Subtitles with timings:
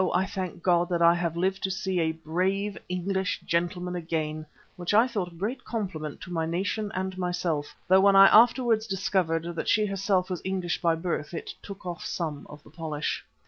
[0.15, 4.95] I thank God that I have lived to see a brave English gentleman again," which
[4.95, 9.43] I thought a great compliment to my nation and myself, though when I afterwards discovered
[9.55, 13.23] that she herself was English by birth, it took off some of the polish.